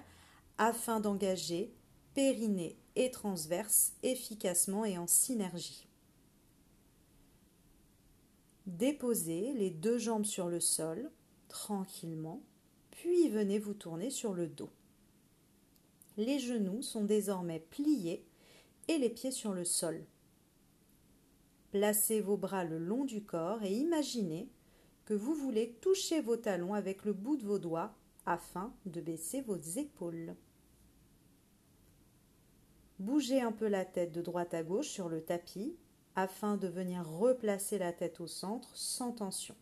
afin 0.56 1.00
d'engager 1.00 1.74
périnée 2.16 2.78
et 2.96 3.10
transverse 3.10 3.92
efficacement 4.02 4.86
et 4.86 4.96
en 4.96 5.06
synergie. 5.06 5.86
Déposez 8.66 9.52
les 9.52 9.68
deux 9.68 9.98
jambes 9.98 10.24
sur 10.24 10.48
le 10.48 10.58
sol 10.58 11.10
tranquillement, 11.48 12.42
puis 12.90 13.28
venez 13.28 13.58
vous 13.58 13.74
tourner 13.74 14.08
sur 14.08 14.32
le 14.32 14.46
dos. 14.46 14.70
Les 16.16 16.38
genoux 16.38 16.80
sont 16.80 17.04
désormais 17.04 17.60
pliés 17.60 18.24
et 18.88 18.96
les 18.96 19.10
pieds 19.10 19.30
sur 19.30 19.52
le 19.52 19.66
sol. 19.66 20.02
Placez 21.70 22.22
vos 22.22 22.38
bras 22.38 22.64
le 22.64 22.78
long 22.78 23.04
du 23.04 23.22
corps 23.22 23.62
et 23.62 23.74
imaginez 23.74 24.48
que 25.04 25.12
vous 25.12 25.34
voulez 25.34 25.76
toucher 25.82 26.22
vos 26.22 26.38
talons 26.38 26.72
avec 26.72 27.04
le 27.04 27.12
bout 27.12 27.36
de 27.36 27.44
vos 27.44 27.58
doigts 27.58 27.94
afin 28.24 28.72
de 28.86 29.02
baisser 29.02 29.42
vos 29.42 29.58
épaules. 29.58 30.34
Bougez 32.98 33.42
un 33.42 33.52
peu 33.52 33.68
la 33.68 33.84
tête 33.84 34.12
de 34.12 34.22
droite 34.22 34.54
à 34.54 34.62
gauche 34.62 34.88
sur 34.88 35.08
le 35.08 35.22
tapis 35.22 35.76
afin 36.14 36.56
de 36.56 36.66
venir 36.66 37.06
replacer 37.06 37.76
la 37.76 37.92
tête 37.92 38.20
au 38.20 38.26
centre 38.26 38.74
sans 38.74 39.12
tension. 39.12 39.54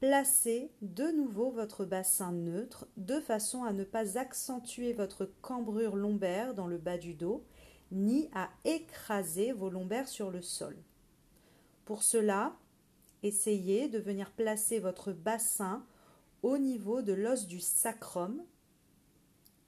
Placez 0.00 0.72
de 0.82 1.04
nouveau 1.12 1.50
votre 1.50 1.84
bassin 1.84 2.32
neutre 2.32 2.88
de 2.96 3.20
façon 3.20 3.62
à 3.62 3.72
ne 3.72 3.84
pas 3.84 4.18
accentuer 4.18 4.92
votre 4.92 5.26
cambrure 5.40 5.94
lombaire 5.94 6.54
dans 6.54 6.66
le 6.66 6.76
bas 6.76 6.98
du 6.98 7.14
dos 7.14 7.44
ni 7.92 8.28
à 8.34 8.50
écraser 8.64 9.52
vos 9.52 9.70
lombaires 9.70 10.08
sur 10.08 10.30
le 10.30 10.42
sol. 10.42 10.76
Pour 11.84 12.02
cela, 12.02 12.56
essayez 13.22 13.88
de 13.88 14.00
venir 14.00 14.32
placer 14.32 14.80
votre 14.80 15.12
bassin 15.12 15.86
au 16.42 16.58
niveau 16.58 17.00
de 17.00 17.12
l'os 17.12 17.46
du 17.46 17.60
sacrum 17.60 18.42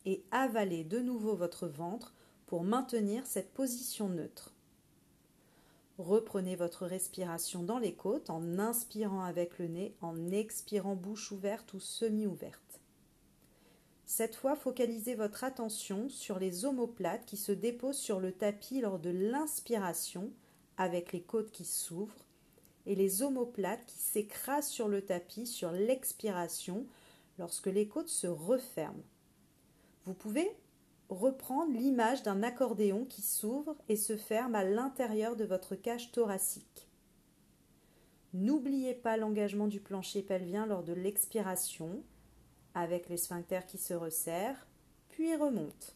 et 0.06 0.25
avalez 0.30 0.84
de 0.84 1.00
nouveau 1.00 1.34
votre 1.34 1.66
ventre 1.66 2.14
pour 2.46 2.62
maintenir 2.62 3.26
cette 3.26 3.52
position 3.52 4.08
neutre. 4.08 4.54
Reprenez 5.98 6.56
votre 6.56 6.86
respiration 6.86 7.62
dans 7.62 7.78
les 7.78 7.94
côtes 7.94 8.30
en 8.30 8.58
inspirant 8.58 9.22
avec 9.22 9.58
le 9.58 9.66
nez, 9.66 9.94
en 10.00 10.30
expirant 10.30 10.94
bouche 10.94 11.32
ouverte 11.32 11.75
ou 11.75 11.80
semi-ouverte. 11.80 12.80
Cette 14.04 14.36
fois, 14.36 14.54
focalisez 14.54 15.16
votre 15.16 15.42
attention 15.42 16.08
sur 16.08 16.38
les 16.38 16.64
omoplates 16.64 17.26
qui 17.26 17.36
se 17.36 17.50
déposent 17.50 17.98
sur 17.98 18.20
le 18.20 18.30
tapis 18.30 18.80
lors 18.80 19.00
de 19.00 19.10
l'inspiration 19.10 20.30
avec 20.76 21.12
les 21.12 21.22
côtes 21.22 21.50
qui 21.50 21.64
s'ouvrent 21.64 22.25
et 22.84 22.94
les 22.94 23.22
omoplates 23.22 23.84
qui 23.86 23.98
s'écrasent 23.98 24.68
sur 24.68 24.86
le 24.86 25.02
tapis 25.02 25.46
sur 25.46 25.72
l'expiration 25.72 26.86
lorsque 27.38 27.66
les 27.66 27.88
côtes 27.88 28.08
se 28.08 28.28
referment. 28.28 29.02
Vous 30.06 30.14
pouvez 30.14 30.56
reprendre 31.08 31.72
l'image 31.72 32.22
d'un 32.22 32.42
accordéon 32.44 33.04
qui 33.04 33.22
s'ouvre 33.22 33.76
et 33.88 33.96
se 33.96 34.16
ferme 34.16 34.54
à 34.54 34.64
l'intérieur 34.64 35.36
de 35.36 35.44
votre 35.44 35.75
cage 35.75 36.12
thoracique. 36.12 36.88
N'oubliez 38.32 38.94
pas 38.94 39.16
l'engagement 39.16 39.66
du 39.66 39.80
plancher 39.80 40.22
pelvien 40.22 40.66
lors 40.66 40.84
de 40.84 40.92
l'expiration, 40.92 42.02
avec 42.75 43.08
les 43.08 43.16
sphincters 43.16 43.66
qui 43.66 43.78
se 43.78 43.94
resserrent, 43.94 44.66
puis 45.08 45.34
remontent. 45.34 45.94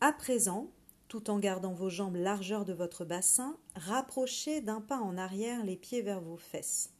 À 0.00 0.12
présent, 0.12 0.70
tout 1.08 1.30
en 1.30 1.38
gardant 1.38 1.72
vos 1.72 1.90
jambes 1.90 2.16
largeur 2.16 2.64
de 2.64 2.72
votre 2.72 3.04
bassin, 3.04 3.56
rapprochez 3.74 4.60
d'un 4.60 4.80
pas 4.80 4.98
en 4.98 5.16
arrière 5.16 5.64
les 5.64 5.76
pieds 5.76 6.02
vers 6.02 6.20
vos 6.20 6.36
fesses. 6.36 6.91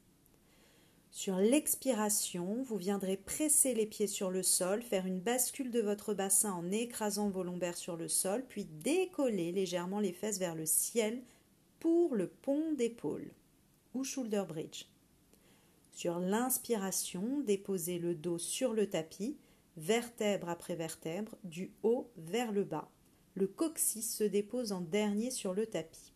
Sur 1.14 1.36
l'expiration, 1.36 2.62
vous 2.62 2.78
viendrez 2.78 3.18
presser 3.18 3.74
les 3.74 3.84
pieds 3.84 4.06
sur 4.06 4.30
le 4.30 4.42
sol, 4.42 4.80
faire 4.82 5.04
une 5.04 5.20
bascule 5.20 5.70
de 5.70 5.82
votre 5.82 6.14
bassin 6.14 6.52
en 6.54 6.70
écrasant 6.70 7.28
vos 7.28 7.42
lombaires 7.42 7.76
sur 7.76 7.98
le 7.98 8.08
sol, 8.08 8.46
puis 8.48 8.64
décoller 8.64 9.52
légèrement 9.52 10.00
les 10.00 10.14
fesses 10.14 10.38
vers 10.38 10.54
le 10.54 10.64
ciel 10.64 11.22
pour 11.80 12.14
le 12.14 12.28
pont 12.28 12.72
d'épaule 12.72 13.30
ou 13.92 14.04
shoulder 14.04 14.44
bridge. 14.48 14.86
Sur 15.90 16.18
l'inspiration, 16.18 17.40
déposez 17.40 17.98
le 17.98 18.14
dos 18.14 18.38
sur 18.38 18.72
le 18.72 18.88
tapis, 18.88 19.36
vertèbre 19.76 20.48
après 20.48 20.76
vertèbre, 20.76 21.36
du 21.44 21.72
haut 21.82 22.10
vers 22.16 22.52
le 22.52 22.64
bas. 22.64 22.88
Le 23.34 23.46
coccyx 23.46 24.16
se 24.16 24.24
dépose 24.24 24.72
en 24.72 24.80
dernier 24.80 25.30
sur 25.30 25.52
le 25.52 25.66
tapis. 25.66 26.14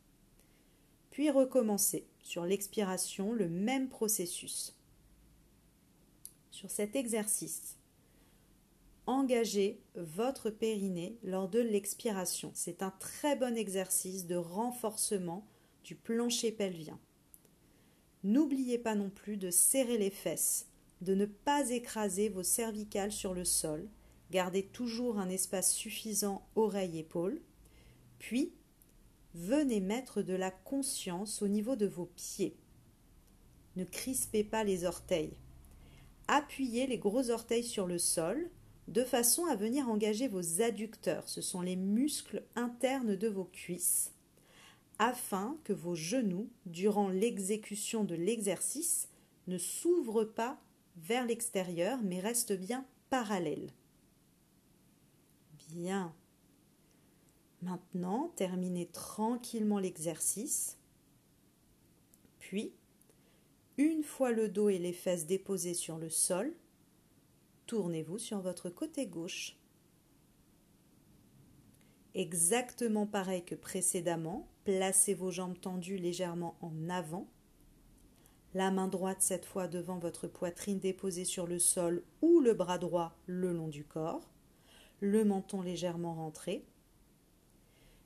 Puis 1.10 1.30
recommencez 1.30 2.06
sur 2.22 2.46
l'expiration 2.46 3.34
le 3.34 3.50
même 3.50 3.90
processus 3.90 4.72
sur 6.56 6.70
cet 6.70 6.96
exercice. 6.96 7.76
Engagez 9.06 9.82
votre 9.94 10.48
périnée 10.48 11.18
lors 11.22 11.48
de 11.48 11.60
l'expiration. 11.60 12.50
C'est 12.54 12.82
un 12.82 12.92
très 12.98 13.36
bon 13.36 13.56
exercice 13.56 14.26
de 14.26 14.36
renforcement 14.36 15.46
du 15.84 15.94
plancher 15.94 16.50
pelvien. 16.50 16.98
N'oubliez 18.25 18.78
pas 18.78 18.94
non 18.94 19.10
plus 19.10 19.36
de 19.36 19.50
serrer 19.50 19.98
les 19.98 20.10
fesses, 20.10 20.66
de 21.02 21.14
ne 21.14 21.26
pas 21.26 21.68
écraser 21.68 22.30
vos 22.30 22.42
cervicales 22.42 23.12
sur 23.12 23.34
le 23.34 23.44
sol. 23.44 23.86
Gardez 24.30 24.64
toujours 24.64 25.18
un 25.18 25.28
espace 25.28 25.72
suffisant 25.72 26.48
oreille-épaule. 26.56 27.42
Puis, 28.18 28.54
venez 29.34 29.80
mettre 29.80 30.22
de 30.22 30.34
la 30.34 30.50
conscience 30.50 31.42
au 31.42 31.48
niveau 31.48 31.76
de 31.76 31.86
vos 31.86 32.06
pieds. 32.16 32.56
Ne 33.76 33.84
crispez 33.84 34.42
pas 34.42 34.64
les 34.64 34.86
orteils. 34.86 35.36
Appuyez 36.28 36.86
les 36.86 36.99
gros 36.99 37.30
orteils 37.30 37.65
sur 37.65 37.86
le 37.86 37.99
sol 37.99 38.50
de 38.89 39.04
façon 39.04 39.47
à 39.47 39.56
venir 39.56 39.89
engager 39.89 40.28
vos 40.28 40.62
adducteurs, 40.62 41.28
ce 41.28 41.41
sont 41.41 41.60
les 41.60 41.76
muscles 41.76 42.45
internes 42.54 43.17
de 43.17 43.28
vos 43.28 43.45
cuisses, 43.45 44.12
afin 44.99 45.56
que 45.65 45.73
vos 45.73 45.97
genoux, 45.97 46.49
durant 46.67 47.08
l'exécution 47.08 48.04
de 48.04 48.15
l'exercice, 48.15 49.08
ne 49.49 49.58
s'ouvrent 49.58 50.25
pas 50.25 50.60
vers 50.97 51.26
l'extérieur 51.26 51.99
mais 52.02 52.21
restent 52.21 52.56
bien 52.56 52.86
parallèles. 53.10 53.71
Bien. 55.69 56.15
Maintenant, 57.62 58.32
terminez 58.36 58.86
tranquillement 58.86 59.78
l'exercice. 59.78 60.78
Puis, 62.39 62.73
une 63.78 64.02
fois 64.02 64.32
le 64.32 64.49
dos 64.49 64.69
et 64.69 64.78
les 64.78 64.93
fesses 64.93 65.26
déposés 65.26 65.75
sur 65.75 65.99
le 65.99 66.08
sol, 66.08 66.54
tournez-vous 67.67 68.19
sur 68.19 68.41
votre 68.41 68.71
côté 68.71 69.06
gauche. 69.06 69.56
Exactement 72.15 73.06
pareil 73.06 73.45
que 73.45 73.54
précédemment, 73.54 74.49
placez 74.65 75.12
vos 75.12 75.30
jambes 75.30 75.60
tendues 75.60 75.99
légèrement 75.99 76.56
en 76.62 76.89
avant. 76.89 77.28
La 78.54 78.71
main 78.71 78.89
droite 78.89 79.21
cette 79.21 79.45
fois 79.45 79.69
devant 79.69 79.99
votre 79.99 80.26
poitrine 80.26 80.78
déposée 80.78 81.26
sur 81.26 81.47
le 81.47 81.58
sol 81.58 82.02
ou 82.23 82.41
le 82.41 82.54
bras 82.54 82.78
droit 82.78 83.19
le 83.26 83.52
long 83.52 83.69
du 83.69 83.84
corps, 83.84 84.30
le 85.00 85.25
menton 85.25 85.60
légèrement 85.60 86.15
rentré. 86.15 86.65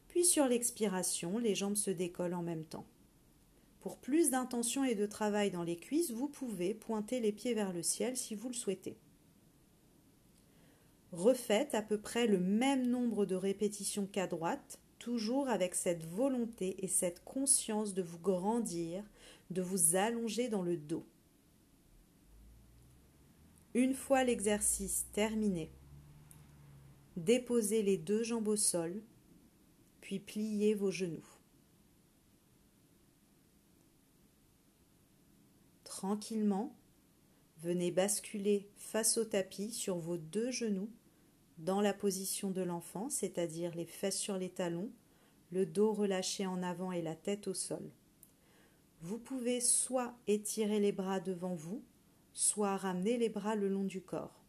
Puis 0.09 0.25
sur 0.25 0.49
l'expiration, 0.49 1.39
les 1.39 1.55
jambes 1.55 1.77
se 1.77 1.93
décollent 1.93 2.35
en 2.35 2.43
même 2.43 2.65
temps. 2.65 2.87
Pour 3.81 3.97
plus 3.97 4.31
d'intention 4.31 4.85
et 4.85 4.95
de 4.95 5.07
travail 5.07 5.51
dans 5.51 5.63
les 5.63 5.77
cuisses, 5.77 6.11
vous 6.11 6.29
pouvez 6.29 6.75
pointer 6.75 7.19
les 7.19 7.33
pieds 7.33 7.55
vers 7.55 7.73
le 7.73 7.83
ciel 7.83 8.17
si 8.17 8.35
vous 8.35 8.49
le 8.49 8.55
souhaitez. 8.55 8.99
Refaites 11.13 11.75
à 11.75 11.83
peu 11.83 11.99
près 11.99 12.27
le 12.27 12.39
même 12.39 12.89
nombre 12.89 13.25
de 13.25 13.35
répétitions 13.35 14.07
qu'à 14.07 14.27
droite, 14.27 14.79
toujours 14.99 15.49
avec 15.49 15.75
cette 15.75 16.05
volonté 16.05 16.77
et 16.85 16.89
cette 16.89 17.25
conscience 17.25 17.95
de 17.95 18.03
vous 18.03 18.19
grandir, 18.19 19.03
de 19.49 19.63
vous 19.63 19.97
allonger 19.97 20.49
dans 20.49 20.63
le 20.63 20.77
dos. 20.77 21.07
Une 23.73 23.95
fois 23.95 24.25
l'exercice 24.25 25.07
terminé, 25.13 25.73
déposez 27.17 27.83
les 27.83 27.97
deux 27.97 28.25
jambes 28.25 28.49
au 28.49 28.57
sol, 28.57 29.03
puis 30.03 30.19
pliez 30.19 30.75
vos 30.75 30.91
genoux. 30.91 31.30
Tranquillement, 36.01 36.75
venez 37.59 37.91
basculer 37.91 38.71
face 38.79 39.19
au 39.19 39.25
tapis 39.27 39.71
sur 39.71 39.99
vos 39.99 40.17
deux 40.17 40.51
genoux 40.51 40.89
dans 41.59 41.83
la 41.83 41.93
position 41.93 42.51
de 42.51 42.63
l'enfant, 42.63 43.11
c'est-à-dire 43.11 43.75
les 43.75 43.85
fesses 43.85 44.19
sur 44.19 44.39
les 44.39 44.49
talons, 44.49 44.91
le 45.53 45.67
dos 45.67 45.93
relâché 45.93 46.47
en 46.47 46.63
avant 46.63 46.91
et 46.91 47.03
la 47.03 47.15
tête 47.15 47.49
au 47.49 47.53
sol. 47.53 47.91
Vous 49.03 49.19
pouvez 49.19 49.61
soit 49.61 50.15
étirer 50.27 50.81
les 50.81 50.93
bras 50.93 51.21
devant 51.21 51.55
vous, 51.55 51.85
soit 52.33 52.79
ramener 52.79 53.19
les 53.19 53.29
bras 53.29 53.55
le 53.55 53.69
long 53.69 53.85
du 53.85 54.01
corps. 54.01 54.43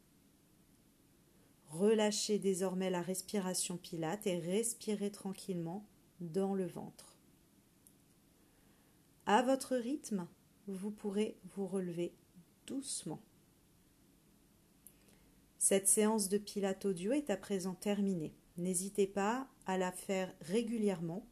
Relâchez 1.67 2.39
désormais 2.39 2.89
la 2.89 3.01
respiration 3.01 3.75
pilate 3.75 4.25
et 4.25 4.39
respirez 4.39 5.11
tranquillement 5.11 5.85
dans 6.21 6.55
le 6.55 6.65
ventre. 6.65 7.17
À 9.25 9.41
votre 9.41 9.75
rythme, 9.75 10.29
vous 10.67 10.91
pourrez 10.91 11.37
vous 11.55 11.67
relever 11.67 12.13
doucement. 12.67 13.21
Cette 15.57 15.87
séance 15.87 16.29
de 16.29 16.37
pilates 16.37 16.85
audio 16.85 17.11
est 17.11 17.29
à 17.29 17.37
présent 17.37 17.75
terminée. 17.75 18.33
N'hésitez 18.57 19.07
pas 19.07 19.47
à 19.65 19.77
la 19.77 19.91
faire 19.91 20.33
régulièrement. 20.41 21.27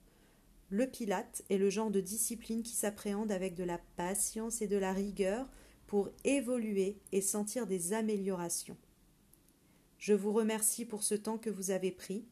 Le 0.69 0.87
pilate 0.87 1.43
est 1.49 1.57
le 1.57 1.69
genre 1.69 1.89
de 1.89 1.99
discipline 1.99 2.61
qui 2.61 2.75
s'appréhende 2.75 3.31
avec 3.31 3.55
de 3.55 3.63
la 3.63 3.79
patience 3.95 4.61
et 4.61 4.67
de 4.67 4.77
la 4.77 4.93
rigueur 4.93 5.49
pour 5.87 6.09
évoluer 6.23 6.99
et 7.11 7.21
sentir 7.21 7.65
des 7.65 7.93
améliorations. 7.93 8.77
Je 9.97 10.13
vous 10.13 10.31
remercie 10.31 10.85
pour 10.85 11.03
ce 11.03 11.15
temps 11.15 11.39
que 11.39 11.49
vous 11.49 11.71
avez 11.71 11.91
pris 11.91 12.25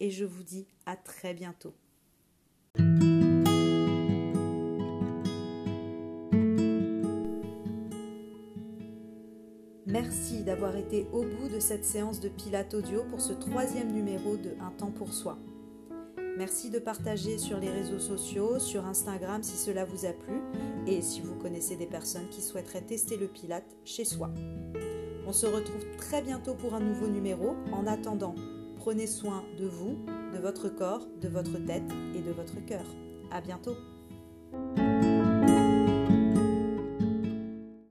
et 0.00 0.10
je 0.10 0.24
vous 0.24 0.42
dis 0.42 0.66
à 0.86 0.96
très 0.96 1.34
bientôt. 1.34 1.74
Merci 10.04 10.42
d'avoir 10.42 10.76
été 10.76 11.06
au 11.14 11.22
bout 11.22 11.48
de 11.48 11.58
cette 11.58 11.86
séance 11.86 12.20
de 12.20 12.28
Pilates 12.28 12.74
Audio 12.74 13.04
pour 13.08 13.22
ce 13.22 13.32
troisième 13.32 13.90
numéro 13.90 14.36
de 14.36 14.50
Un 14.60 14.70
temps 14.70 14.90
pour 14.90 15.14
soi. 15.14 15.38
Merci 16.36 16.68
de 16.68 16.78
partager 16.78 17.38
sur 17.38 17.58
les 17.58 17.70
réseaux 17.70 17.98
sociaux, 17.98 18.58
sur 18.58 18.84
Instagram 18.84 19.42
si 19.42 19.56
cela 19.56 19.86
vous 19.86 20.04
a 20.04 20.12
plu 20.12 20.42
et 20.86 21.00
si 21.00 21.22
vous 21.22 21.34
connaissez 21.36 21.76
des 21.76 21.86
personnes 21.86 22.28
qui 22.28 22.42
souhaiteraient 22.42 22.82
tester 22.82 23.16
le 23.16 23.28
Pilate 23.28 23.78
chez 23.86 24.04
soi. 24.04 24.30
On 25.26 25.32
se 25.32 25.46
retrouve 25.46 25.86
très 25.96 26.20
bientôt 26.20 26.52
pour 26.52 26.74
un 26.74 26.80
nouveau 26.80 27.06
numéro. 27.06 27.56
En 27.72 27.86
attendant, 27.86 28.34
prenez 28.76 29.06
soin 29.06 29.42
de 29.58 29.64
vous, 29.64 29.96
de 30.34 30.38
votre 30.38 30.68
corps, 30.68 31.06
de 31.18 31.28
votre 31.28 31.56
tête 31.64 31.90
et 32.14 32.20
de 32.20 32.30
votre 32.30 32.62
cœur. 32.66 32.84
À 33.30 33.40
bientôt! 33.40 33.76